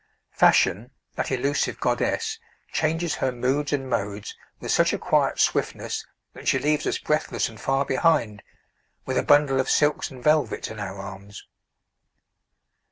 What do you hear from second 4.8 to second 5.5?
a quiet